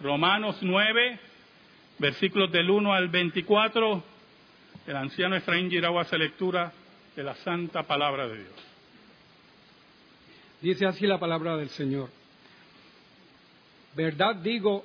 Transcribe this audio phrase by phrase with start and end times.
[0.00, 1.18] Romanos 9,
[1.98, 4.02] versículos del 1 al 24.
[4.86, 6.72] El anciano Efraín Girau hace lectura
[7.14, 8.54] de la santa palabra de Dios.
[10.62, 12.08] Dice así la palabra del Señor.
[13.94, 14.84] Verdad digo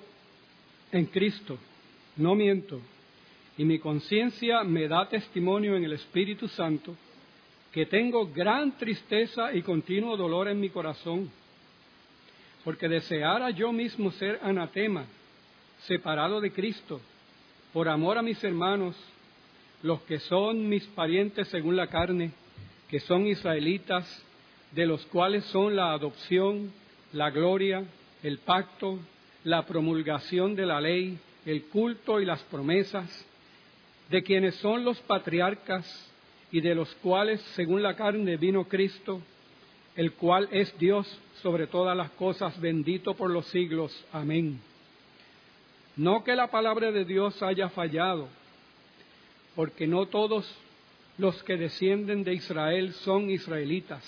[0.92, 1.58] en Cristo,
[2.18, 2.82] no miento,
[3.58, 6.96] y mi conciencia me da testimonio en el Espíritu Santo
[7.72, 11.30] que tengo gran tristeza y continuo dolor en mi corazón,
[12.66, 15.06] porque deseara yo mismo ser anatema,
[15.84, 17.00] separado de Cristo,
[17.72, 18.96] por amor a mis hermanos,
[19.84, 22.32] los que son mis parientes según la carne,
[22.90, 24.26] que son israelitas,
[24.72, 26.74] de los cuales son la adopción,
[27.14, 27.84] la gloria,
[28.24, 28.98] el pacto,
[29.44, 33.28] la promulgación de la ley, el culto y las promesas,
[34.10, 35.86] de quienes son los patriarcas
[36.52, 39.22] y de los cuales, según la carne, vino Cristo,
[39.96, 41.08] el cual es Dios
[41.42, 44.06] sobre todas las cosas, bendito por los siglos.
[44.12, 44.60] Amén.
[45.96, 48.28] No que la palabra de Dios haya fallado,
[49.56, 50.46] porque no todos
[51.18, 54.04] los que descienden de Israel son israelitas,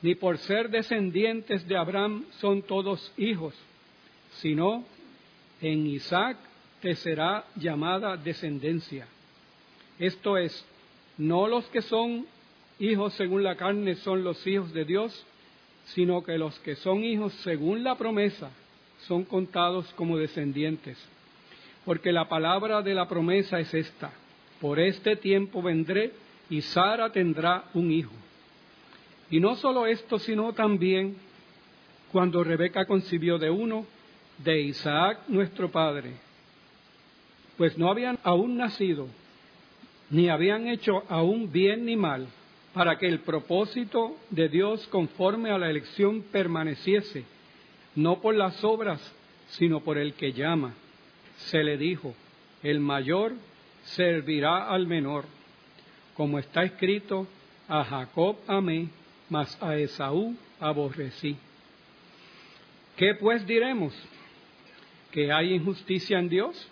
[0.00, 3.54] ni por ser descendientes de Abraham son todos hijos,
[4.36, 4.84] sino
[5.60, 6.38] en Isaac
[6.80, 9.06] te será llamada descendencia.
[9.98, 10.64] Esto es,
[11.18, 12.26] no los que son
[12.78, 15.26] hijos según la carne son los hijos de Dios,
[15.86, 18.50] sino que los que son hijos según la promesa
[19.06, 20.98] son contados como descendientes.
[21.84, 24.10] Porque la palabra de la promesa es esta,
[24.60, 26.12] por este tiempo vendré
[26.50, 28.12] y Sara tendrá un hijo.
[29.30, 31.16] Y no solo esto, sino también
[32.12, 33.86] cuando Rebeca concibió de uno,
[34.38, 36.12] de Isaac nuestro padre,
[37.56, 39.08] pues no habían aún nacido,
[40.10, 42.28] ni habían hecho aún bien ni mal,
[42.72, 47.24] para que el propósito de Dios conforme a la elección permaneciese,
[47.94, 49.00] no por las obras,
[49.48, 50.74] sino por el que llama.
[51.36, 52.14] Se le dijo,
[52.62, 53.32] el mayor
[53.82, 55.24] servirá al menor,
[56.14, 57.26] como está escrito,
[57.68, 58.88] a Jacob amé,
[59.28, 61.36] mas a Esaú aborrecí.
[62.96, 63.94] ¿Qué pues diremos?
[65.12, 66.68] ¿Que hay injusticia en Dios?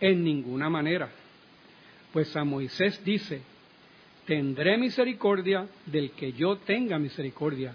[0.00, 1.10] En ninguna manera.
[2.12, 3.42] Pues a Moisés dice,
[4.26, 7.74] tendré misericordia del que yo tenga misericordia,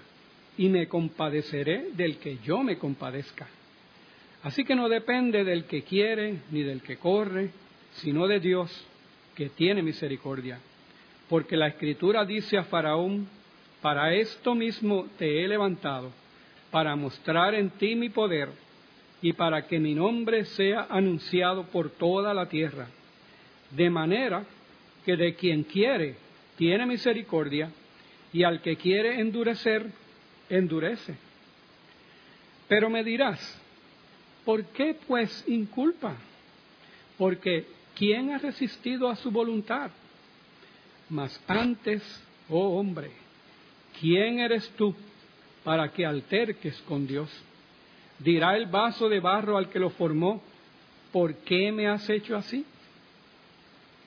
[0.57, 3.47] y me compadeceré del que yo me compadezca.
[4.43, 7.51] Así que no depende del que quiere ni del que corre,
[7.93, 8.69] sino de Dios
[9.35, 10.59] que tiene misericordia.
[11.29, 13.27] Porque la escritura dice a Faraón,
[13.81, 16.11] para esto mismo te he levantado,
[16.69, 18.49] para mostrar en ti mi poder
[19.21, 22.87] y para que mi nombre sea anunciado por toda la tierra.
[23.71, 24.43] De manera
[25.05, 26.15] que de quien quiere
[26.57, 27.71] tiene misericordia
[28.33, 29.91] y al que quiere endurecer,
[30.49, 31.15] endurece.
[32.67, 33.39] Pero me dirás,
[34.45, 36.15] ¿por qué pues inculpa?
[37.17, 39.91] Porque ¿quién ha resistido a su voluntad?
[41.09, 42.01] Mas antes,
[42.49, 43.11] oh hombre,
[43.99, 44.95] ¿quién eres tú
[45.63, 47.29] para que alterques con Dios?
[48.19, 50.41] Dirá el vaso de barro al que lo formó,
[51.11, 52.65] ¿por qué me has hecho así?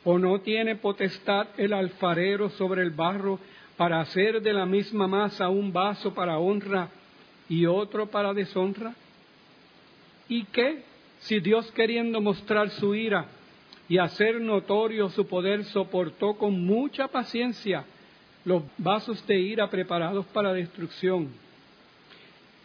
[0.05, 3.39] ¿O no tiene potestad el alfarero sobre el barro
[3.77, 6.89] para hacer de la misma masa un vaso para honra
[7.49, 8.95] y otro para deshonra?
[10.29, 10.83] ¿Y qué
[11.21, 13.27] si Dios queriendo mostrar su ira
[13.89, 17.85] y hacer notorio su poder soportó con mucha paciencia
[18.45, 21.45] los vasos de ira preparados para destrucción?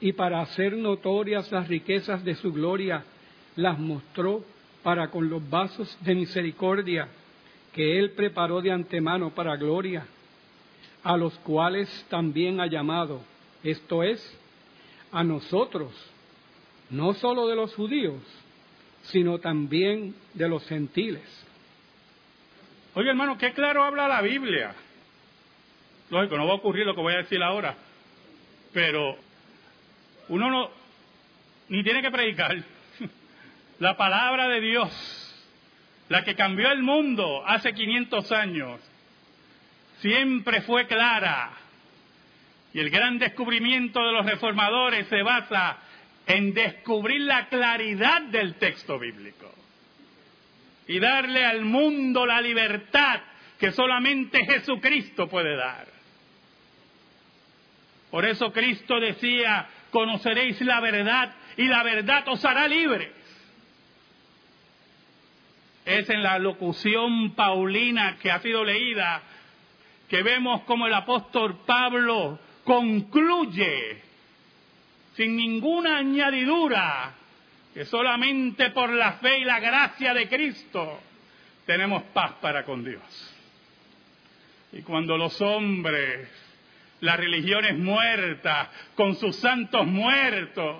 [0.01, 3.03] y para hacer notorias las riquezas de su gloria,
[3.55, 4.43] las mostró
[4.83, 7.07] para con los vasos de misericordia
[7.73, 10.05] que Él preparó de antemano para gloria,
[11.03, 13.21] a los cuales también ha llamado,
[13.63, 14.19] esto es,
[15.11, 15.91] a nosotros,
[16.89, 18.21] no solo de los judíos,
[19.03, 21.23] sino también de los gentiles.
[22.95, 24.75] Oye hermano, qué claro habla la Biblia.
[26.09, 27.75] Lógico, no va a ocurrir lo que voy a decir ahora,
[28.73, 29.15] pero
[30.27, 30.69] uno no,
[31.69, 32.57] ni tiene que predicar.
[33.79, 35.28] La palabra de Dios,
[36.09, 38.81] la que cambió el mundo hace 500 años,
[40.01, 41.51] siempre fue clara.
[42.73, 45.77] Y el gran descubrimiento de los reformadores se basa
[46.27, 49.53] en descubrir la claridad del texto bíblico
[50.87, 53.21] y darle al mundo la libertad
[53.59, 55.87] que solamente Jesucristo puede dar.
[58.09, 63.11] Por eso Cristo decía, conoceréis la verdad y la verdad os hará libres.
[65.89, 69.23] Es en la locución paulina que ha sido leída
[70.07, 73.99] que vemos como el apóstol Pablo concluye
[75.15, 77.15] sin ninguna añadidura
[77.73, 80.99] que solamente por la fe y la gracia de Cristo
[81.65, 83.35] tenemos paz para con Dios.
[84.71, 86.29] Y cuando los hombres,
[87.01, 90.75] las religiones muertas, con sus santos muertos,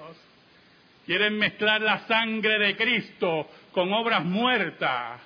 [1.08, 5.22] quieren mezclar la sangre de Cristo con obras muertas,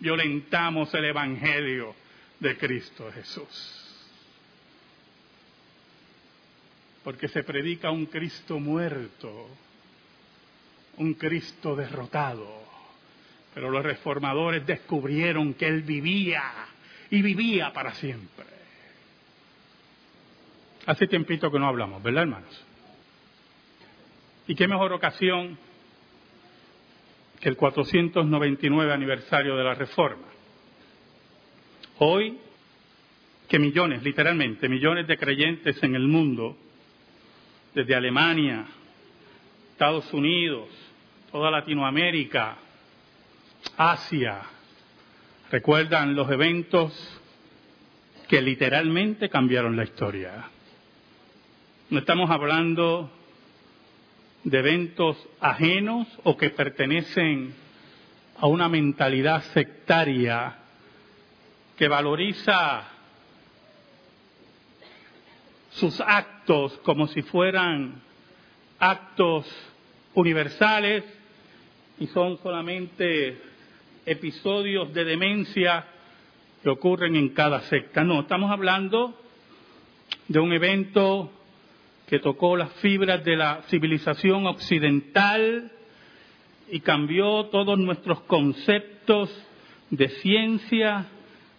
[0.00, 1.94] violentamos el Evangelio
[2.40, 3.82] de Cristo Jesús.
[7.02, 9.48] Porque se predica un Cristo muerto,
[10.96, 12.64] un Cristo derrotado.
[13.54, 16.42] Pero los reformadores descubrieron que Él vivía
[17.10, 18.44] y vivía para siempre.
[20.84, 22.64] Hace tiempito que no hablamos, ¿verdad, hermanos?
[24.46, 25.58] ¿Y qué mejor ocasión
[27.40, 30.26] que el 499 aniversario de la Reforma?
[31.98, 32.38] Hoy,
[33.48, 36.56] que millones, literalmente, millones de creyentes en el mundo,
[37.74, 38.66] desde Alemania,
[39.72, 40.68] Estados Unidos,
[41.30, 42.56] toda Latinoamérica,
[43.76, 44.42] Asia,
[45.50, 47.20] recuerdan los eventos
[48.28, 50.48] que literalmente cambiaron la historia.
[51.90, 53.10] No estamos hablando
[54.46, 57.52] de eventos ajenos o que pertenecen
[58.38, 60.54] a una mentalidad sectaria
[61.76, 62.84] que valoriza
[65.70, 68.00] sus actos como si fueran
[68.78, 69.46] actos
[70.14, 71.02] universales
[71.98, 73.42] y son solamente
[74.06, 75.86] episodios de demencia
[76.62, 78.04] que ocurren en cada secta.
[78.04, 79.20] No, estamos hablando
[80.28, 81.32] de un evento
[82.06, 85.72] que tocó las fibras de la civilización occidental
[86.70, 89.30] y cambió todos nuestros conceptos
[89.90, 91.06] de ciencia,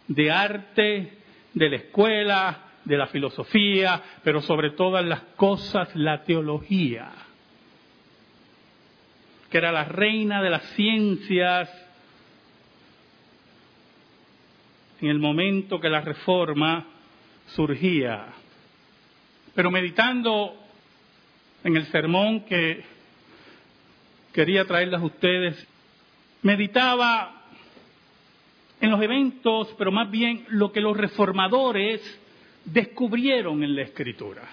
[0.08, 1.18] de arte,
[1.54, 7.12] de la escuela, de la filosofía, pero sobre todas las cosas la teología,
[9.50, 11.70] que era la reina de las ciencias
[15.02, 16.86] en el momento que la reforma
[17.48, 18.26] surgía.
[19.58, 20.56] Pero meditando
[21.64, 22.84] en el sermón que
[24.32, 25.68] quería traerles a ustedes,
[26.44, 27.42] meditaba
[28.80, 32.02] en los eventos, pero más bien lo que los reformadores
[32.66, 34.44] descubrieron en la escritura.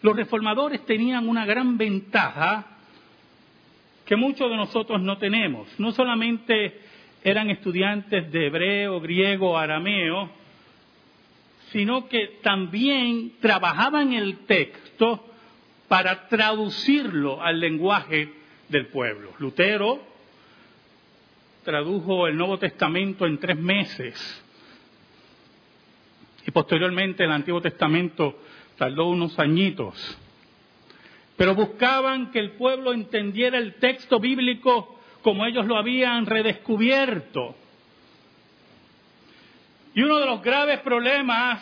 [0.00, 2.68] Los reformadores tenían una gran ventaja
[4.06, 5.68] que muchos de nosotros no tenemos.
[5.78, 6.80] No solamente
[7.22, 10.39] eran estudiantes de hebreo, griego, arameo,
[11.72, 15.24] sino que también trabajaban el texto
[15.88, 18.32] para traducirlo al lenguaje
[18.68, 19.32] del pueblo.
[19.38, 20.00] Lutero
[21.64, 24.44] tradujo el Nuevo Testamento en tres meses
[26.46, 28.38] y posteriormente el Antiguo Testamento
[28.76, 30.18] tardó unos añitos.
[31.36, 37.54] Pero buscaban que el pueblo entendiera el texto bíblico como ellos lo habían redescubierto.
[39.94, 41.60] Y uno de los graves problemas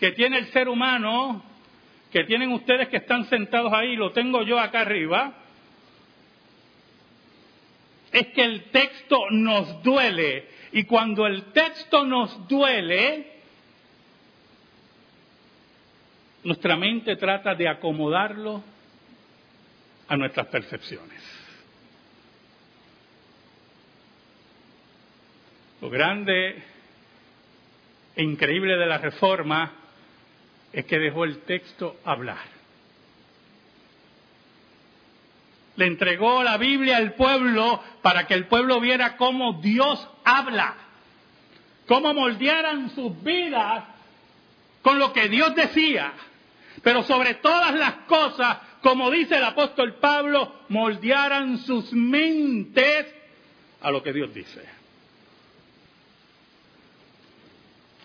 [0.00, 1.42] que tiene el ser humano,
[2.10, 5.34] que tienen ustedes que están sentados ahí, lo tengo yo acá arriba,
[8.12, 10.48] es que el texto nos duele.
[10.72, 13.32] Y cuando el texto nos duele,
[16.44, 18.62] nuestra mente trata de acomodarlo
[20.08, 21.22] a nuestras percepciones.
[25.80, 26.75] Lo grande
[28.22, 29.72] increíble de la reforma
[30.72, 32.56] es que dejó el texto hablar.
[35.76, 40.74] Le entregó la Biblia al pueblo para que el pueblo viera cómo Dios habla,
[41.86, 43.84] cómo moldearan sus vidas
[44.80, 46.12] con lo que Dios decía,
[46.82, 53.06] pero sobre todas las cosas, como dice el apóstol Pablo, moldearan sus mentes
[53.80, 54.75] a lo que Dios dice.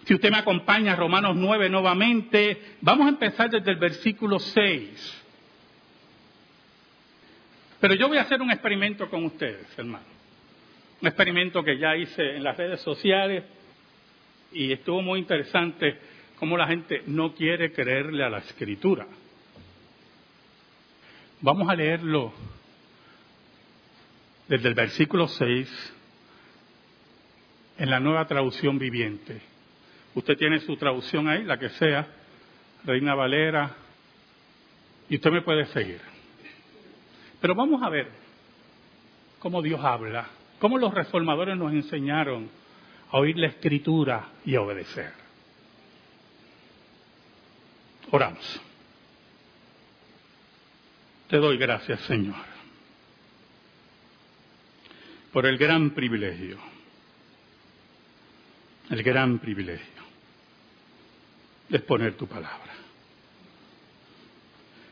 [0.05, 5.23] Si usted me acompaña a Romanos 9 nuevamente, vamos a empezar desde el versículo 6.
[7.79, 10.05] Pero yo voy a hacer un experimento con ustedes, hermano.
[11.01, 13.43] Un experimento que ya hice en las redes sociales
[14.51, 15.97] y estuvo muy interesante
[16.37, 19.07] cómo la gente no quiere creerle a la escritura.
[21.41, 22.33] Vamos a leerlo
[24.47, 25.93] desde el versículo 6
[27.79, 29.50] en la nueva traducción viviente.
[30.13, 32.07] Usted tiene su traducción ahí, la que sea,
[32.83, 33.75] Reina Valera,
[35.09, 36.01] y usted me puede seguir.
[37.39, 38.07] Pero vamos a ver
[39.39, 40.27] cómo Dios habla,
[40.59, 42.49] cómo los reformadores nos enseñaron
[43.09, 45.11] a oír la escritura y a obedecer.
[48.11, 48.61] Oramos.
[51.29, 52.35] Te doy gracias, Señor,
[55.31, 56.70] por el gran privilegio
[58.91, 60.03] el gran privilegio
[61.69, 62.73] de exponer tu palabra.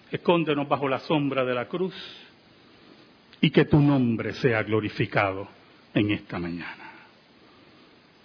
[0.09, 1.93] Escóndenos bajo la sombra de la cruz
[3.41, 5.49] y que tu nombre sea glorificado
[5.93, 6.91] en esta mañana.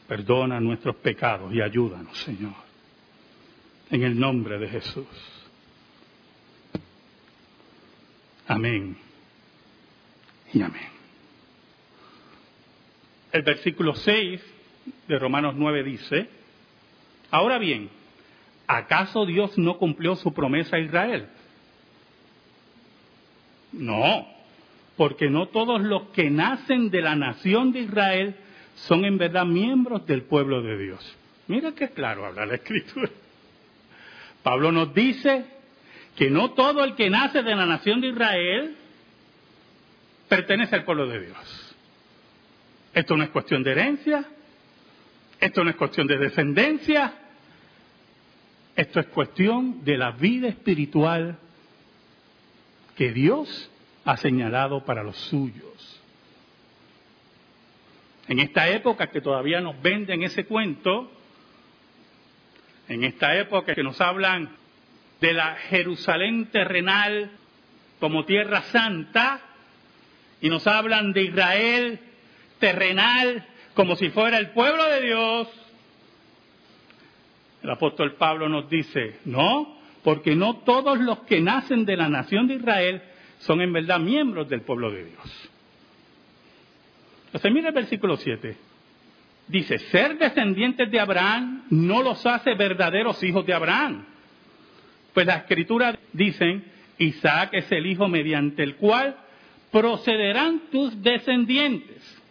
[0.07, 2.55] Perdona nuestros pecados y ayúdanos, Señor.
[3.91, 5.07] En el nombre de Jesús.
[8.47, 8.97] Amén.
[10.53, 10.89] Y amén.
[13.33, 14.54] El versículo 6
[15.09, 16.29] de Romanos 9 dice,
[17.31, 17.91] ahora bien,
[18.67, 21.29] ¿acaso Dios no cumplió su promesa a Israel?
[23.73, 24.27] No,
[24.97, 28.37] porque no todos los que nacen de la nación de Israel
[28.75, 31.17] son en verdad miembros del pueblo de Dios.
[31.49, 33.11] Mira qué claro habla la escritura.
[34.43, 35.45] Pablo nos dice
[36.17, 38.77] que no todo el que nace de la nación de Israel
[40.29, 41.77] pertenece al pueblo de Dios.
[42.93, 44.25] Esto no es cuestión de herencia,
[45.45, 47.13] esto no es cuestión de descendencia,
[48.75, 51.37] esto es cuestión de la vida espiritual
[52.97, 53.71] que Dios
[54.07, 56.01] ha señalado para los suyos.
[58.27, 61.13] En esta época que todavía nos venden ese cuento,
[62.89, 64.57] en esta época que nos hablan
[65.21, 67.33] de la Jerusalén terrenal
[68.01, 69.43] como tierra santa,
[70.41, 72.01] y nos hablan de Israel
[72.59, 75.49] terrenal como si fuera el pueblo de Dios,
[77.63, 82.47] el apóstol Pablo nos dice, no, porque no todos los que nacen de la nación
[82.47, 83.03] de Israel
[83.39, 85.51] son en verdad miembros del pueblo de Dios.
[87.27, 88.57] Entonces mira el versículo 7.
[89.49, 94.05] Dice, ser descendientes de Abraham no los hace verdaderos hijos de Abraham.
[95.13, 96.65] Pues la escritura dicen,
[96.99, 99.17] Isaac es el hijo mediante el cual
[99.71, 102.24] procederán tus descendientes.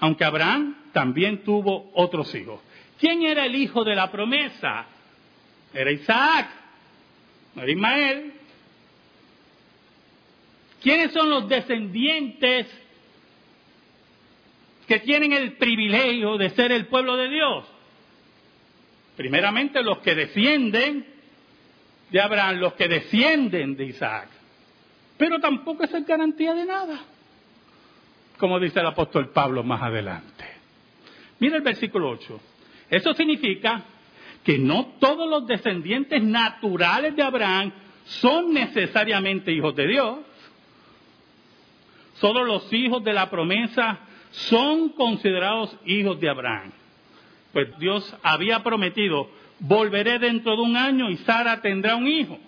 [0.00, 2.60] Aunque Abraham también tuvo otros hijos.
[2.98, 4.86] ¿Quién era el hijo de la promesa?
[5.72, 6.48] Era Isaac,
[7.54, 8.32] no era Ismael.
[10.82, 12.66] ¿Quiénes son los descendientes
[14.86, 17.64] que tienen el privilegio de ser el pueblo de Dios?
[19.16, 21.04] Primeramente los que descienden
[22.10, 24.28] de Abraham, los que descienden de Isaac.
[25.16, 27.00] Pero tampoco es garantía de nada,
[28.38, 30.44] como dice el apóstol Pablo más adelante.
[31.40, 32.40] Mira el versículo 8.
[32.90, 33.82] Eso significa
[34.42, 37.72] que no todos los descendientes naturales de Abraham
[38.04, 40.18] son necesariamente hijos de Dios.
[42.14, 46.72] Solo los hijos de la promesa son considerados hijos de Abraham.
[47.52, 49.30] Pues Dios había prometido,
[49.60, 52.38] volveré dentro de un año y Sara tendrá un hijo.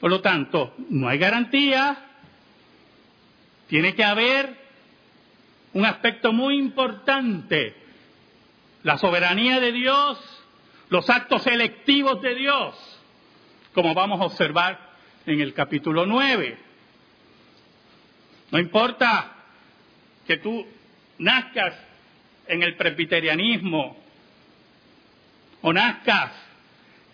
[0.00, 1.96] Por lo tanto, no hay garantía,
[3.68, 4.56] tiene que haber
[5.72, 7.74] un aspecto muy importante,
[8.82, 10.18] la soberanía de Dios,
[10.88, 13.00] los actos selectivos de Dios,
[13.72, 14.78] como vamos a observar
[15.26, 16.58] en el capítulo 9.
[18.50, 19.32] No importa
[20.26, 20.66] que tú
[21.18, 21.74] nazcas
[22.46, 23.96] en el presbiterianismo
[25.62, 26.32] o nazcas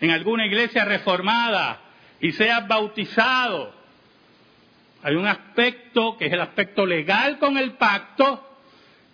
[0.00, 1.80] en alguna iglesia reformada
[2.20, 3.79] y seas bautizado.
[5.02, 8.58] Hay un aspecto que es el aspecto legal con el pacto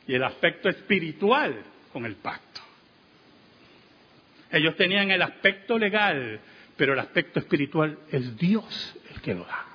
[0.07, 1.63] y el aspecto espiritual
[1.93, 2.61] con el pacto.
[4.51, 6.41] Ellos tenían el aspecto legal,
[6.77, 9.67] pero el aspecto espiritual es Dios el que lo da.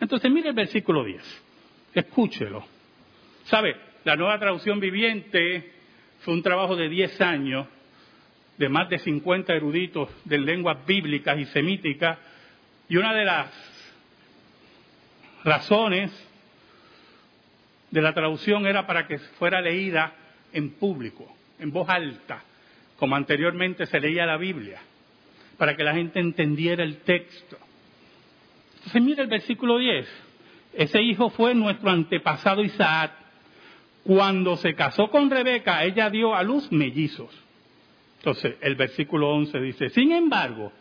[0.00, 1.22] Entonces mire el versículo 10,
[1.94, 2.66] escúchelo.
[3.44, 3.76] ¿Sabe?
[4.04, 5.72] La nueva traducción viviente
[6.20, 7.66] fue un trabajo de 10 años
[8.58, 12.18] de más de 50 eruditos de lenguas bíblicas y semíticas
[12.88, 13.50] y una de las
[15.44, 16.12] razones
[17.90, 20.12] de la traducción era para que fuera leída
[20.52, 22.42] en público, en voz alta,
[22.98, 24.80] como anteriormente se leía la Biblia,
[25.56, 27.56] para que la gente entendiera el texto.
[28.76, 30.06] Entonces mira el versículo 10.
[30.74, 33.12] Ese hijo fue nuestro antepasado Isaac.
[34.02, 37.43] Cuando se casó con Rebeca, ella dio a luz mellizos.
[38.24, 40.72] Entonces el versículo 11 dice, sin embargo,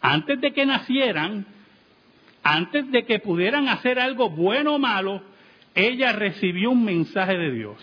[0.00, 1.44] antes de que nacieran,
[2.42, 5.20] antes de que pudieran hacer algo bueno o malo,
[5.74, 7.76] ella recibió un mensaje de Dios.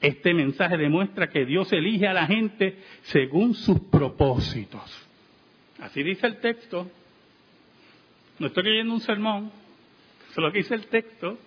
[0.00, 5.06] Este mensaje demuestra que Dios elige a la gente según sus propósitos.
[5.78, 6.90] Así dice el texto.
[8.38, 9.52] No estoy leyendo un sermón,
[10.30, 11.38] es lo que dice el texto,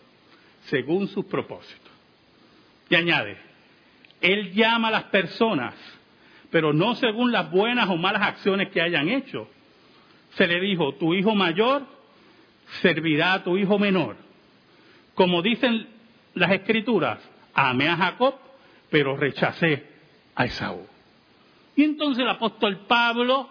[0.65, 1.91] según sus propósitos.
[2.91, 3.38] Y añade,
[4.22, 5.74] Él llama a las personas,
[6.53, 9.50] pero no según las buenas o malas acciones que hayan hecho.
[10.36, 11.81] Se le dijo, tu hijo mayor
[12.83, 14.17] servirá a tu hijo menor.
[15.15, 15.88] Como dicen
[16.36, 17.17] las escrituras,
[17.55, 18.36] amé a Jacob,
[18.91, 19.83] pero rechacé
[20.36, 20.86] a Esaú.
[21.75, 23.50] Y entonces el apóstol Pablo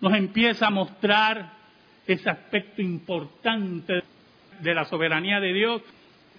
[0.00, 1.52] nos empieza a mostrar
[2.04, 4.02] ese aspecto importante
[4.58, 5.82] de la soberanía de Dios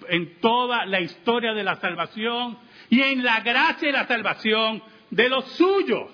[0.09, 2.57] en toda la historia de la salvación
[2.89, 6.10] y en la gracia y la salvación de los suyos.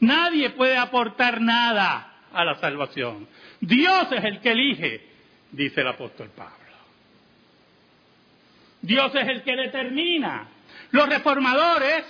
[0.00, 3.28] Nadie puede aportar nada a la salvación.
[3.60, 5.06] Dios es el que elige,
[5.52, 6.54] dice el apóstol Pablo.
[8.82, 10.48] Dios es el que determina.
[10.90, 12.04] Los reformadores,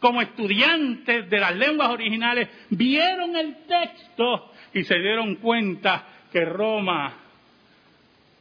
[0.00, 7.14] como estudiantes de las lenguas originales, vieron el texto y se dieron cuenta que Roma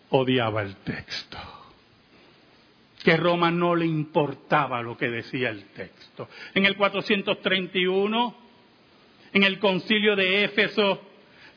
[0.09, 1.58] odiaba el texto.
[3.03, 6.27] Que Roma no le importaba lo que decía el texto.
[6.53, 8.35] En el 431,
[9.33, 11.01] en el concilio de Éfeso,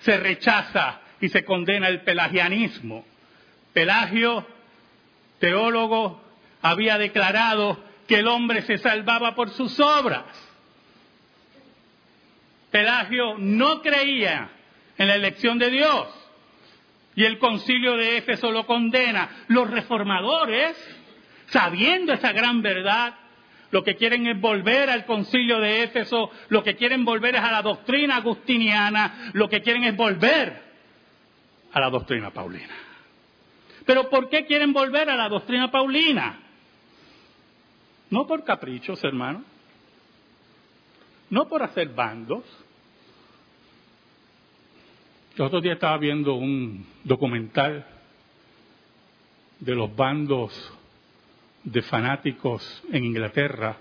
[0.00, 3.04] se rechaza y se condena el pelagianismo.
[3.72, 4.46] Pelagio,
[5.38, 6.20] teólogo,
[6.60, 10.24] había declarado que el hombre se salvaba por sus obras.
[12.70, 14.50] Pelagio no creía
[14.98, 16.08] en la elección de Dios
[17.14, 19.44] y el concilio de Éfeso lo condena.
[19.48, 20.76] Los reformadores,
[21.52, 23.14] sabiendo esa gran verdad,
[23.70, 27.52] lo que quieren es volver al concilio de Éfeso, lo que quieren volver es a
[27.52, 30.62] la doctrina agustiniana, lo que quieren es volver
[31.72, 32.74] a la doctrina paulina.
[33.84, 36.38] Pero ¿por qué quieren volver a la doctrina paulina?
[38.10, 39.42] No por caprichos, hermano.
[41.30, 42.44] No por hacer bandos.
[45.34, 47.86] El otro día estaba viendo un documental
[49.60, 50.72] de los bandos
[51.64, 53.76] de fanáticos en Inglaterra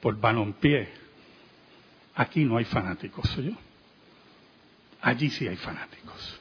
[0.00, 0.88] por Balompié.
[2.14, 3.52] Aquí no hay fanáticos, yo.
[5.00, 6.40] Allí sí hay fanáticos.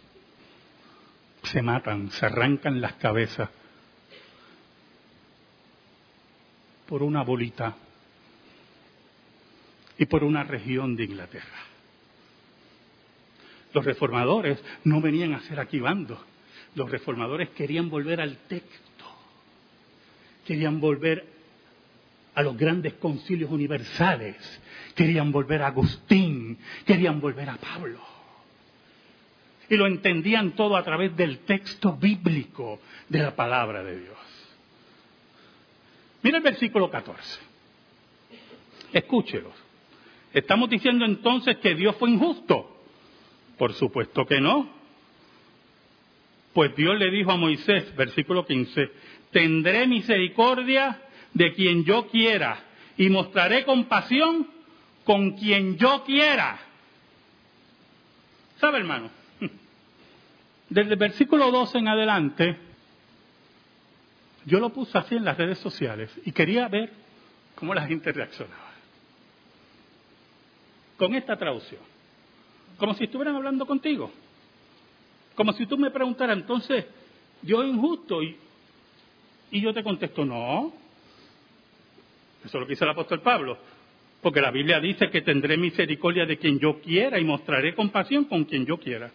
[1.44, 3.50] Se matan, se arrancan las cabezas
[6.88, 7.76] por una bolita
[9.98, 11.60] y por una región de Inglaterra.
[13.74, 16.20] Los reformadores no venían a ser aquí bandos.
[16.76, 18.90] Los reformadores querían volver al texto.
[20.45, 21.25] Querían volver
[22.34, 24.36] a los grandes concilios universales.
[24.95, 26.58] Querían volver a Agustín.
[26.86, 27.99] Querían volver a Pablo.
[29.69, 34.17] Y lo entendían todo a través del texto bíblico de la palabra de Dios.
[36.23, 37.39] Mira el versículo 14.
[38.93, 39.54] Escúchelos.
[40.34, 42.84] Estamos diciendo entonces que Dios fue injusto.
[43.58, 44.69] Por supuesto que no.
[46.54, 48.91] Pues Dios le dijo a Moisés, versículo 15,
[49.32, 51.02] tendré misericordia
[51.34, 52.60] de quien yo quiera
[52.98, 54.48] y mostraré compasión
[55.04, 56.60] con quien yo quiera.
[58.60, 59.10] ¿Sabe, hermano?
[60.70, 62.58] Desde el versículo 12 en adelante,
[64.46, 66.91] yo lo puse así en las redes sociales y quería ver
[67.56, 68.72] cómo la gente reaccionaba.
[70.98, 71.82] Con esta traducción.
[72.78, 74.12] Como si estuvieran hablando contigo.
[75.36, 76.86] Como si tú me preguntaras, entonces,
[77.41, 78.22] yo injusto.
[78.22, 78.38] Y,
[79.52, 80.74] y yo te contesto, no.
[82.44, 83.58] Eso es lo que dice el apóstol Pablo.
[84.22, 88.46] Porque la Biblia dice que tendré misericordia de quien yo quiera y mostraré compasión con
[88.46, 89.12] quien yo quiera.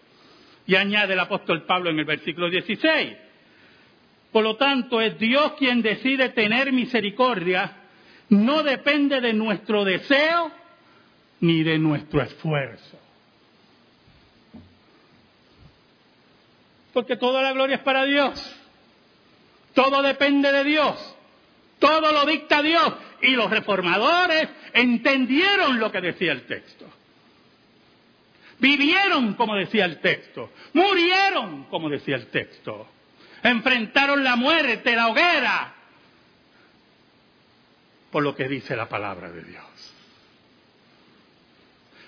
[0.67, 3.17] Y añade el apóstol Pablo en el versículo 16.
[4.33, 7.73] Por lo tanto, es Dios quien decide tener misericordia.
[8.29, 10.51] No depende de nuestro deseo
[11.41, 12.99] ni de nuestro esfuerzo.
[16.97, 18.57] porque toda la gloria es para Dios.
[19.77, 21.15] Todo depende de Dios.
[21.79, 22.95] Todo lo dicta Dios.
[23.21, 26.87] Y los reformadores entendieron lo que decía el texto.
[28.59, 30.51] Vivieron como decía el texto.
[30.73, 32.89] Murieron como decía el texto.
[33.43, 35.75] Enfrentaron la muerte, la hoguera,
[38.11, 39.95] por lo que dice la palabra de Dios.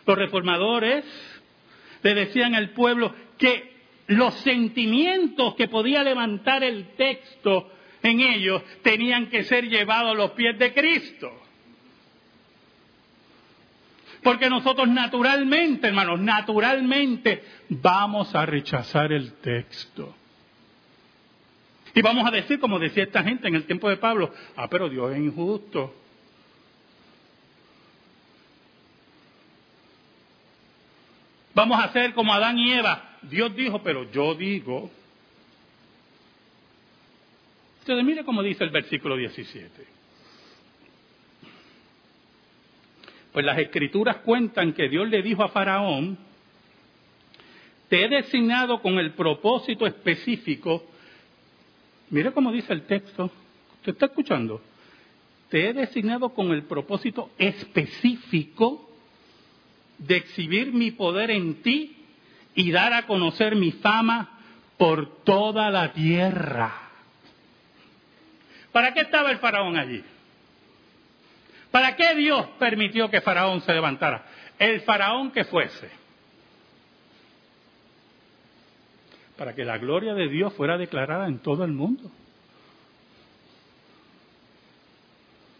[0.06, 1.04] Los reformadores
[2.02, 3.77] le decían al pueblo que
[4.08, 7.70] los sentimientos que podía levantar el texto
[8.02, 11.30] en ellos tenían que ser llevados a los pies de Cristo.
[14.22, 20.14] Porque nosotros naturalmente, hermanos, naturalmente vamos a rechazar el texto.
[21.94, 24.88] Y vamos a decir, como decía esta gente en el tiempo de Pablo, ah, pero
[24.88, 25.94] Dios es injusto.
[31.54, 34.90] Vamos a hacer como Adán y Eva, Dios dijo, pero yo digo.
[37.80, 39.70] Ustedes mire cómo dice el versículo 17.
[43.32, 46.18] Pues las escrituras cuentan que Dios le dijo a Faraón,
[47.88, 50.84] te he designado con el propósito específico.
[52.10, 53.30] Mire cómo dice el texto.
[53.76, 54.60] ¿Usted está escuchando?
[55.48, 58.90] Te he designado con el propósito específico
[59.96, 61.97] de exhibir mi poder en ti
[62.54, 64.38] y dar a conocer mi fama
[64.76, 66.72] por toda la tierra.
[68.72, 70.04] ¿Para qué estaba el faraón allí?
[71.70, 74.24] ¿Para qué Dios permitió que faraón se levantara?
[74.58, 75.90] El faraón que fuese.
[79.36, 82.10] Para que la gloria de Dios fuera declarada en todo el mundo.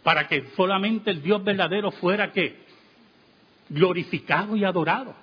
[0.02, 2.56] Para que solamente el Dios verdadero fuera que
[3.68, 5.14] glorificado y adorado.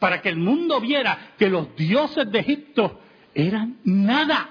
[0.00, 3.00] Para que el mundo viera que los dioses de Egipto
[3.34, 4.48] eran nada.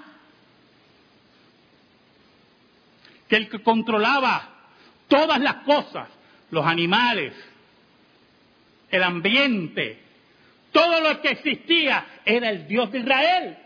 [3.28, 4.50] Que el que controlaba
[5.10, 6.08] todas las cosas,
[6.52, 7.34] los animales,
[8.90, 10.00] el ambiente,
[10.72, 13.58] todo lo que existía, era el Dios de Israel.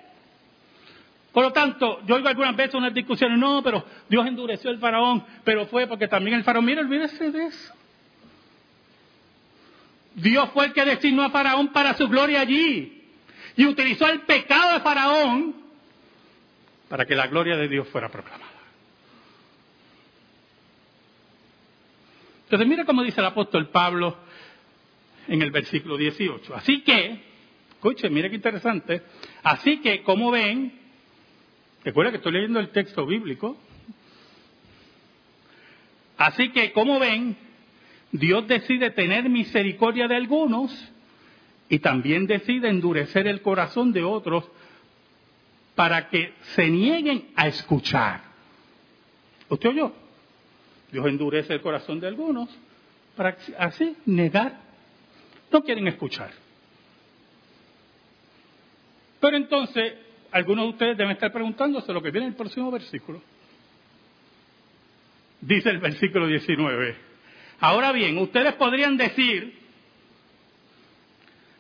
[1.33, 5.25] Por lo tanto, yo oigo algunas veces unas discusiones, no, pero Dios endureció el faraón,
[5.43, 7.73] pero fue porque también el faraón, mira, olvídese de eso.
[10.15, 13.01] Dios fue el que designó a Faraón para su gloria allí.
[13.55, 15.55] Y utilizó el pecado de Faraón
[16.89, 18.51] para que la gloria de Dios fuera proclamada.
[22.43, 24.15] Entonces mira cómo dice el apóstol Pablo
[25.27, 26.55] en el versículo 18.
[26.55, 27.19] Así que,
[27.71, 29.01] escuche, mire qué interesante.
[29.41, 30.71] Así que, como ven,
[31.83, 33.57] recuerda que estoy leyendo el texto bíblico.
[36.17, 37.35] Así que, como ven,
[38.13, 40.71] Dios decide tener misericordia de algunos
[41.67, 44.45] y también decide endurecer el corazón de otros
[45.73, 48.21] para que se nieguen a escuchar.
[49.49, 49.91] ¿Usted oyó?
[50.91, 52.49] Dios endurece el corazón de algunos
[53.15, 54.61] para así negar.
[55.51, 56.29] No quieren escuchar.
[59.19, 59.93] Pero entonces,
[60.31, 63.23] algunos de ustedes deben estar preguntándose lo que viene en el próximo versículo.
[65.41, 67.12] Dice el versículo 19.
[67.59, 69.59] Ahora bien, ustedes podrían decir,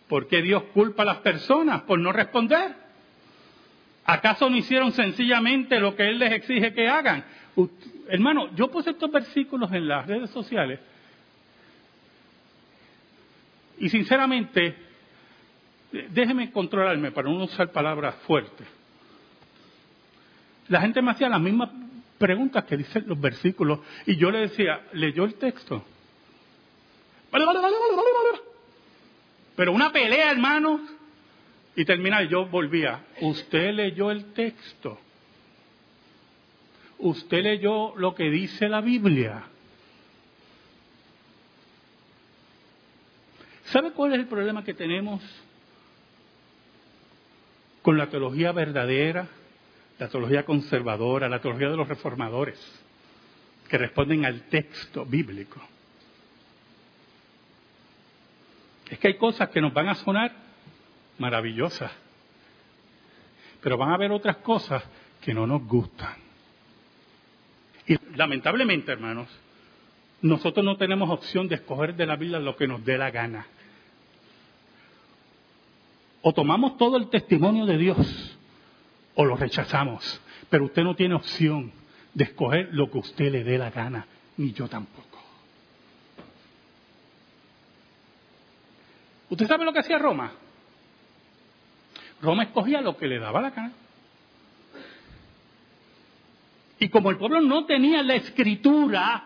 [0.07, 2.75] ¿por qué Dios culpa a las personas por no responder?
[4.05, 7.23] ¿Acaso no hicieron sencillamente lo que Él les exige que hagan?
[8.09, 10.79] hermano, yo puse estos versículos en las redes sociales
[13.77, 14.75] y sinceramente,
[16.09, 18.67] déjeme controlarme para no usar palabras fuertes.
[20.69, 21.69] La gente me hacía las mismas
[22.23, 25.83] preguntas que dicen los versículos y yo le decía, ¿leyó el texto?
[29.57, 30.79] Pero una pelea, hermanos,
[31.75, 33.03] y termina, yo volvía.
[33.19, 34.97] Usted leyó el texto.
[36.99, 39.43] Usted leyó lo que dice la Biblia.
[43.65, 45.21] ¿Sabe cuál es el problema que tenemos
[47.81, 49.27] con la teología verdadera,
[50.03, 52.59] la teología conservadora, la teología de los reformadores,
[53.69, 55.61] que responden al texto bíblico?
[58.89, 60.33] Es que hay cosas que nos van a sonar
[61.19, 61.89] maravillosas,
[63.61, 64.83] pero van a haber otras cosas
[65.21, 66.17] que no nos gustan.
[67.87, 69.29] Y lamentablemente, hermanos,
[70.21, 73.47] nosotros no tenemos opción de escoger de la Biblia lo que nos dé la gana.
[76.21, 78.32] O tomamos todo el testimonio de Dios
[79.15, 81.71] o lo rechazamos, pero usted no tiene opción
[82.13, 84.05] de escoger lo que usted le dé la gana,
[84.37, 85.19] ni yo tampoco.
[89.29, 90.31] ¿Usted sabe lo que hacía Roma?
[92.21, 93.73] Roma escogía lo que le daba la gana.
[96.79, 99.23] Y como el pueblo no tenía la escritura,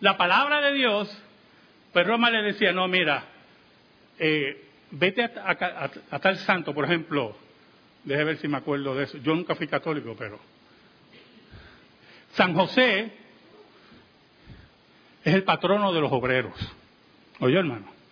[0.00, 1.22] la palabra de Dios,
[1.92, 3.24] pues Roma le decía, no, mira,
[4.18, 7.36] eh, vete a, tal santo, por ejemplo,
[8.04, 10.38] déjeme ver si me acuerdo de eso, yo nunca fui católico, pero
[12.34, 13.12] San José
[15.24, 16.54] es el patrono de los obreros.
[17.40, 18.02] Oye, hermano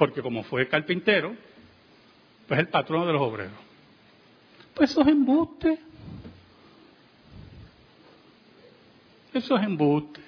[0.00, 1.36] porque como fue carpintero,
[2.48, 3.52] pues es el patrono de los obreros.
[4.72, 5.78] Pues eso es embuste.
[9.34, 10.22] Eso es embuste.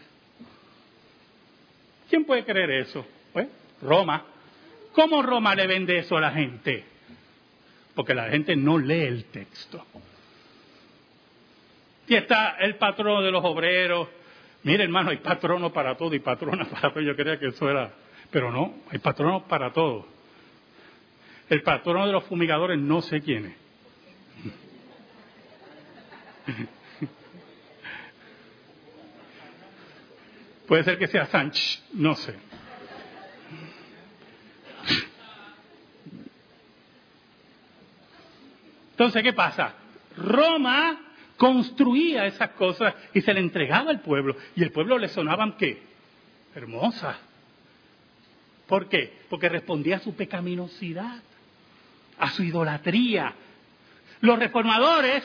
[2.11, 3.07] ¿Quién puede creer eso?
[3.33, 3.49] Pues
[3.81, 4.27] Roma.
[4.93, 6.85] ¿Cómo Roma le vende eso a la gente?
[7.95, 9.85] Porque la gente no lee el texto.
[12.09, 14.09] Y está el patrono de los obreros.
[14.63, 17.01] Mire, hermano, hay patrono para todo y patrona para todo.
[17.01, 17.93] Yo creía que eso era
[18.33, 20.09] pero no, hay patronos para todo.
[21.49, 23.55] El patrono de los fumigadores no sé quién es.
[30.67, 32.35] Puede ser que sea Sánchez, no sé.
[39.03, 39.75] Entonces, ¿qué pasa?
[40.17, 40.97] Roma
[41.37, 44.37] construía esas cosas y se le entregaba al pueblo.
[44.55, 45.83] Y el pueblo le sonaban qué?
[46.55, 47.19] Hermosa.
[48.69, 49.23] ¿Por qué?
[49.29, 51.21] Porque respondía a su pecaminosidad,
[52.17, 53.35] a su idolatría.
[54.21, 55.25] Los reformadores,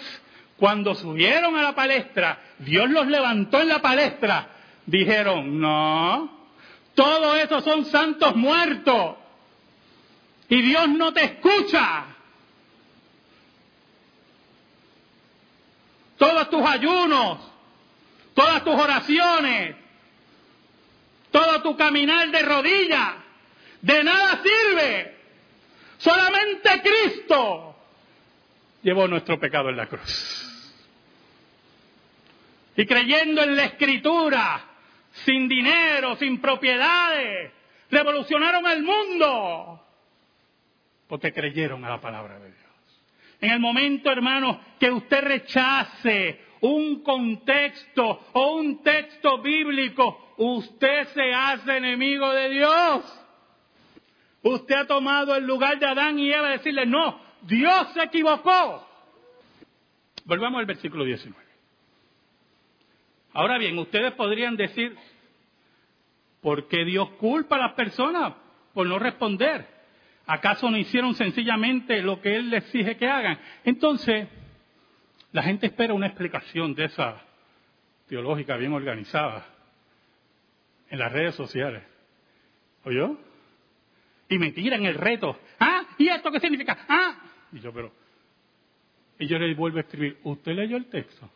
[0.58, 4.48] cuando subieron a la palestra, Dios los levantó en la palestra,
[4.88, 6.48] dijeron, no,
[6.96, 9.18] todo eso son santos muertos.
[10.50, 12.17] Y Dios no te escucha.
[16.18, 17.40] Todos tus ayunos,
[18.34, 19.76] todas tus oraciones,
[21.32, 23.16] todo tu caminar de rodillas,
[23.82, 25.18] de nada sirve.
[25.98, 27.76] Solamente Cristo
[28.82, 30.44] llevó nuestro pecado en la cruz.
[32.76, 34.64] Y creyendo en la escritura,
[35.26, 37.52] sin dinero, sin propiedades,
[37.90, 39.84] revolucionaron el mundo
[41.08, 42.67] porque creyeron a la palabra de Dios.
[43.40, 51.34] En el momento, hermano, que usted rechace un contexto o un texto bíblico, usted se
[51.34, 53.24] hace enemigo de Dios.
[54.42, 58.88] Usted ha tomado el lugar de Adán y Eva y decirle, no, Dios se equivocó.
[60.26, 61.48] Volvamos al versículo 19.
[63.34, 64.96] Ahora bien, ustedes podrían decir,
[66.42, 68.34] ¿por qué Dios culpa a las personas
[68.74, 69.77] por no responder?
[70.28, 73.40] ¿Acaso no hicieron sencillamente lo que Él les exige que hagan?
[73.64, 74.28] Entonces,
[75.32, 77.22] la gente espera una explicación de esa
[78.08, 79.46] teológica bien organizada
[80.90, 81.82] en las redes sociales.
[82.84, 83.18] ¿Oyó?
[84.28, 85.40] Y me tiran el reto.
[85.60, 85.84] ¿Ah?
[85.98, 86.78] ¿Y esto qué significa?
[86.90, 87.22] ¿Ah?
[87.54, 87.94] Y yo, pero.
[89.20, 90.20] Y yo le vuelvo a escribir.
[90.24, 91.30] ¿Usted leyó el texto?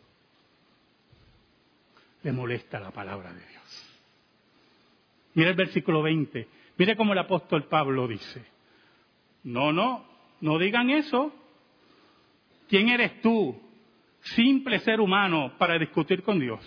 [2.23, 4.01] Le molesta la palabra de Dios.
[5.33, 6.47] Mire el versículo 20.
[6.77, 8.43] Mire cómo el apóstol Pablo dice.
[9.43, 10.05] No, no,
[10.39, 11.33] no digan eso.
[12.69, 13.59] ¿Quién eres tú,
[14.21, 16.59] simple ser humano, para discutir con Dios?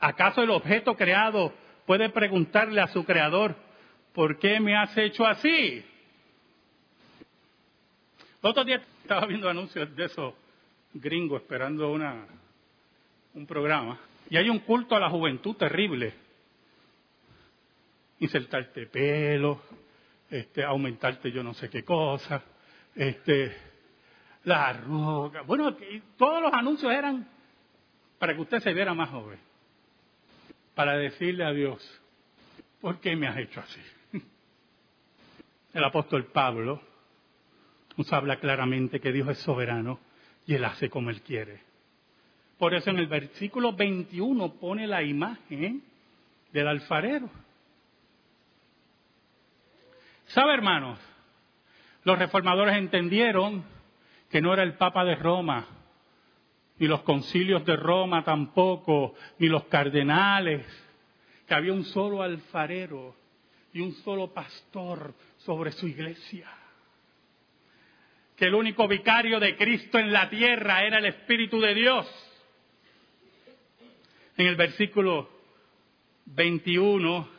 [0.00, 1.52] ¿Acaso el objeto creado
[1.86, 3.56] puede preguntarle a su creador,
[4.14, 5.84] ¿por qué me has hecho así?
[8.40, 10.34] Otro día estaba viendo anuncios de esos
[10.92, 12.26] gringos esperando una,
[13.34, 13.98] un programa
[14.30, 16.14] y hay un culto a la juventud terrible.
[18.20, 19.62] Insertarte pelo,
[20.30, 22.42] este, aumentarte yo no sé qué cosa,
[22.94, 23.56] este,
[24.44, 25.42] la arruga.
[25.42, 25.76] Bueno,
[26.16, 27.28] todos los anuncios eran
[28.18, 29.38] para que usted se viera más joven,
[30.74, 32.00] para decirle a Dios,
[32.80, 33.80] ¿por qué me has hecho así?
[35.72, 36.80] El apóstol Pablo
[37.96, 39.98] nos habla claramente que Dios es soberano
[40.46, 41.60] y Él hace como Él quiere.
[42.58, 45.82] Por eso en el versículo 21 pone la imagen
[46.52, 47.30] del alfarero.
[50.28, 50.98] ¿Sabe, hermanos?
[52.04, 53.64] Los reformadores entendieron
[54.30, 55.66] que no era el Papa de Roma,
[56.78, 60.66] ni los concilios de Roma tampoco, ni los cardenales,
[61.46, 63.16] que había un solo alfarero
[63.72, 66.48] y un solo pastor sobre su iglesia.
[68.36, 72.06] Que el único vicario de Cristo en la tierra era el Espíritu de Dios.
[74.36, 75.30] En el versículo
[76.26, 77.37] 21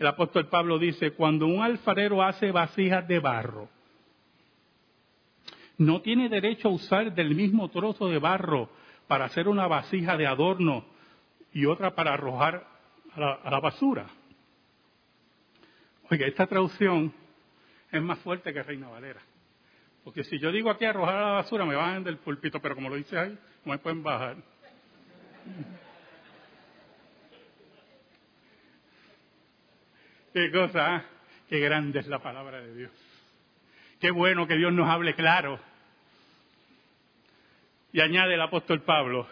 [0.00, 3.68] el apóstol Pablo dice, cuando un alfarero hace vasijas de barro,
[5.76, 8.70] no tiene derecho a usar del mismo trozo de barro
[9.06, 10.86] para hacer una vasija de adorno
[11.52, 12.66] y otra para arrojar
[13.12, 14.06] a la, basura.
[16.10, 17.12] Oiga, esta traducción
[17.92, 19.20] es más fuerte que Reina Valera.
[20.02, 22.88] Porque si yo digo aquí arrojar a la basura, me bajan del pulpito, pero como
[22.88, 24.36] lo dice ahí, no me pueden bajar.
[30.32, 31.04] Qué cosa, ¿ah?
[31.48, 32.92] qué grande es la palabra de Dios.
[34.00, 35.58] Qué bueno que Dios nos hable claro.
[37.92, 39.26] Y añade el apóstol Pablo,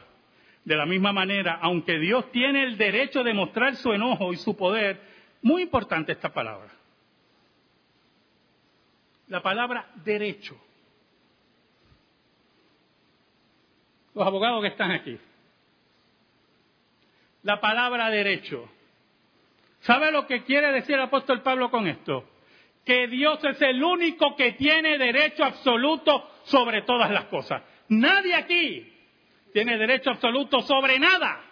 [0.64, 4.56] de la misma manera, aunque Dios tiene el derecho de mostrar su enojo y su
[4.56, 5.00] poder,
[5.42, 6.70] muy importante esta palabra.
[9.28, 10.61] La palabra derecho.
[14.14, 15.16] Los abogados que están aquí.
[17.44, 18.68] La palabra derecho
[19.80, 22.24] ¿Sabe lo que quiere decir el apóstol Pablo con esto?
[22.84, 27.62] Que Dios es el único que tiene derecho absoluto sobre todas las cosas.
[27.88, 28.92] Nadie aquí
[29.52, 31.44] tiene derecho absoluto sobre nada.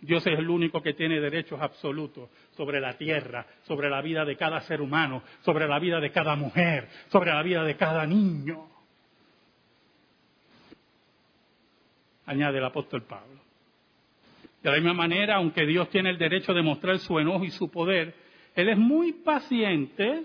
[0.00, 4.36] Dios es el único que tiene derechos absolutos sobre la tierra, sobre la vida de
[4.36, 8.68] cada ser humano, sobre la vida de cada mujer, sobre la vida de cada niño.
[12.26, 13.45] Añade el apóstol Pablo.
[14.66, 17.70] De la misma manera, aunque Dios tiene el derecho de mostrar su enojo y su
[17.70, 18.12] poder,
[18.52, 20.24] Él es muy paciente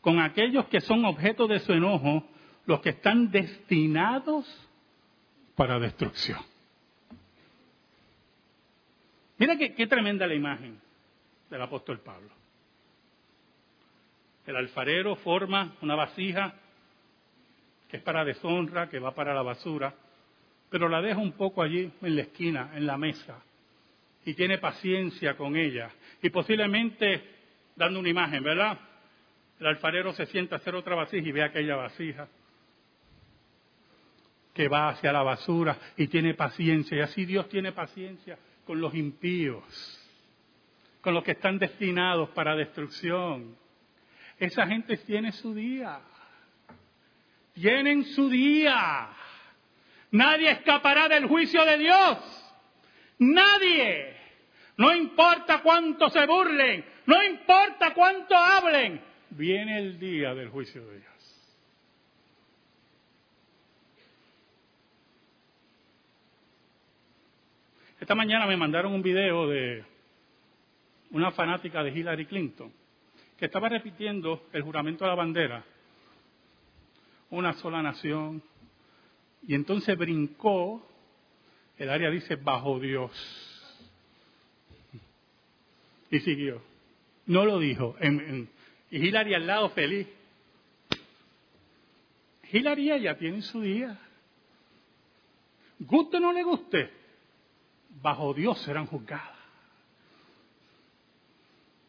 [0.00, 2.28] con aquellos que son objeto de su enojo,
[2.66, 4.44] los que están destinados
[5.54, 6.40] para destrucción.
[9.38, 10.80] Mira qué, qué tremenda la imagen
[11.48, 12.30] del apóstol Pablo.
[14.48, 16.56] El alfarero forma una vasija
[17.88, 19.94] que es para deshonra, que va para la basura,
[20.72, 23.38] pero la deja un poco allí en la esquina, en la mesa,
[24.24, 25.90] y tiene paciencia con ella.
[26.22, 27.22] Y posiblemente,
[27.76, 28.78] dando una imagen, ¿verdad?
[29.60, 32.26] El alfarero se sienta a hacer otra vasija y ve aquella vasija
[34.54, 36.96] que va hacia la basura y tiene paciencia.
[36.96, 39.62] Y así Dios tiene paciencia con los impíos,
[41.02, 43.58] con los que están destinados para destrucción.
[44.38, 46.00] Esa gente tiene su día.
[47.52, 49.10] Tienen su día.
[50.12, 52.18] Nadie escapará del juicio de Dios.
[53.18, 54.16] Nadie.
[54.76, 60.98] No importa cuánto se burlen, no importa cuánto hablen, viene el día del juicio de
[60.98, 61.12] Dios.
[68.00, 69.84] Esta mañana me mandaron un video de
[71.10, 72.72] una fanática de Hillary Clinton
[73.38, 75.64] que estaba repitiendo el juramento de la bandera,
[77.30, 78.42] una sola nación,
[79.46, 80.86] y entonces brincó,
[81.76, 83.10] el área dice, bajo Dios.
[86.10, 86.62] Y siguió.
[87.26, 87.96] No lo dijo.
[88.90, 90.06] y Hillary al lado feliz.
[92.52, 93.98] Hillary ya tiene su día.
[95.78, 96.90] Guste o no le guste,
[98.02, 99.36] bajo Dios serán juzgadas.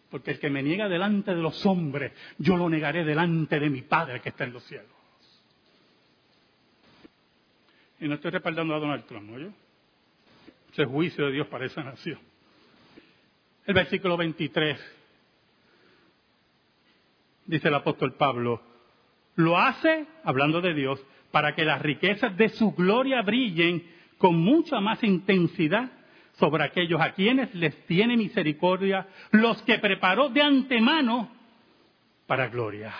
[0.09, 3.81] Porque el que me niega delante de los hombres, yo lo negaré delante de mi
[3.81, 4.92] Padre que está en los cielos.
[8.03, 9.53] Y no estoy respaldando a Donald Trump, ¿no?
[10.73, 12.19] Ese juicio de Dios para esa nación.
[13.65, 14.77] El versículo 23
[17.45, 18.61] dice el apóstol Pablo,
[19.35, 24.81] lo hace, hablando de Dios, para que las riquezas de su gloria brillen con mucha
[24.81, 25.89] más intensidad
[26.33, 31.31] sobre aquellos a quienes les tiene misericordia, los que preparó de antemano
[32.27, 32.93] para gloria.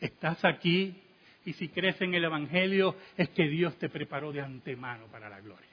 [0.00, 1.01] Estás aquí
[1.44, 5.40] y si crees en el Evangelio, es que Dios te preparó de antemano para la
[5.40, 5.68] gloria.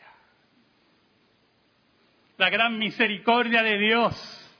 [2.37, 4.57] La gran misericordia de Dios,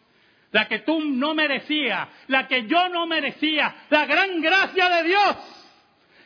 [0.51, 5.37] la que tú no merecías, la que yo no merecía, la gran gracia de Dios,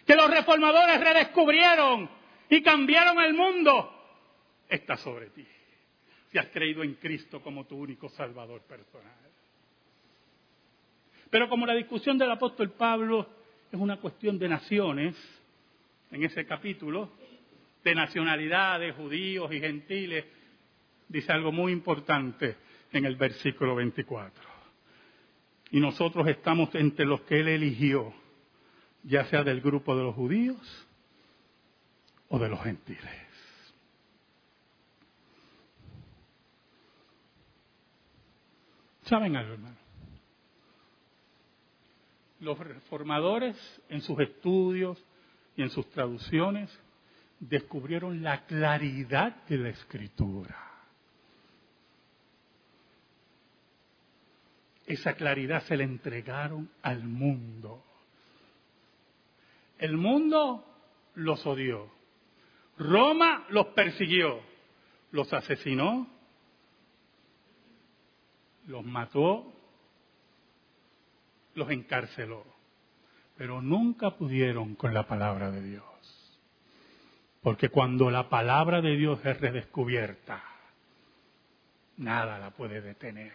[0.05, 2.09] que los reformadores redescubrieron
[2.49, 3.89] y cambiaron el mundo,
[4.67, 5.47] está sobre ti.
[6.31, 9.13] Si has creído en Cristo como tu único Salvador personal.
[11.29, 13.42] Pero como la discusión del apóstol Pablo
[13.73, 15.15] es una cuestión de naciones,
[16.11, 17.09] en ese capítulo,
[17.83, 20.25] de nacionalidades, judíos y gentiles,
[21.07, 22.55] dice algo muy importante
[22.91, 24.43] en el versículo 24.
[25.71, 28.13] Y nosotros estamos entre los que Él eligió,
[29.01, 30.87] ya sea del grupo de los judíos
[32.29, 33.09] o de los gentiles.
[39.01, 39.82] ¿Saben algo, hermano?
[42.43, 43.55] Los reformadores
[43.89, 45.03] en sus estudios
[45.55, 46.69] y en sus traducciones
[47.39, 50.57] descubrieron la claridad de la escritura.
[54.85, 57.83] Esa claridad se la entregaron al mundo.
[59.77, 60.65] El mundo
[61.15, 61.89] los odió.
[62.77, 64.41] Roma los persiguió,
[65.11, 66.07] los asesinó,
[68.67, 69.53] los mató
[71.55, 72.45] los encarceló,
[73.37, 75.83] pero nunca pudieron con la palabra de Dios.
[77.41, 80.43] Porque cuando la palabra de Dios es redescubierta,
[81.97, 83.33] nada la puede detener.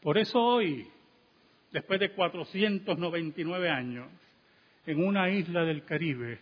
[0.00, 0.90] Por eso hoy,
[1.70, 4.08] después de 499 años,
[4.86, 6.40] en una isla del Caribe,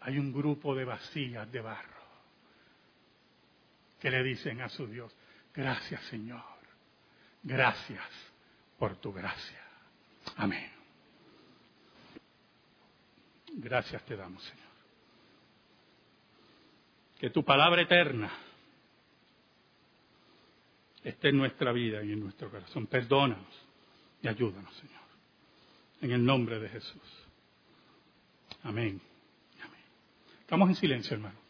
[0.00, 1.94] hay un grupo de vacías de barro
[4.00, 5.16] que le dicen a su Dios,
[5.54, 6.42] gracias Señor,
[7.42, 8.33] gracias
[8.78, 9.60] por tu gracia.
[10.36, 10.70] Amén.
[13.56, 14.64] Gracias te damos, Señor.
[17.18, 18.30] Que tu palabra eterna
[21.02, 22.86] esté en nuestra vida y en nuestro corazón.
[22.86, 23.54] Perdónanos
[24.22, 25.02] y ayúdanos, Señor.
[26.00, 27.26] En el nombre de Jesús.
[28.64, 29.00] Amén.
[29.62, 29.80] Amén.
[30.40, 31.43] Estamos en silencio, hermano.